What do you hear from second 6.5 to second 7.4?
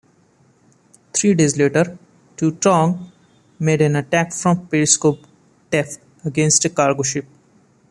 a cargo ship.